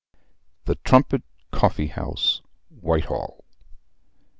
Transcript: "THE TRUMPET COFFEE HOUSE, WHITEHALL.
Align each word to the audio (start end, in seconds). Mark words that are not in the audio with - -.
"THE 0.65 0.73
TRUMPET 0.83 1.21
COFFEE 1.51 1.89
HOUSE, 1.89 2.41
WHITEHALL. 2.71 3.43